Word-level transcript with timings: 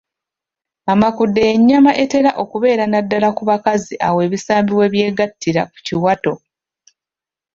Amakudde 0.93 1.39
y’ennyama 1.47 1.91
etera 2.03 2.29
okubeera 2.43 2.83
naddala 2.87 3.29
ku 3.37 3.43
bakazi 3.49 3.95
awo 4.07 4.19
ebisambi 4.27 4.71
we 4.79 4.91
byegattira 4.93 5.61
ku 5.71 5.77
kiwato. 5.85 6.33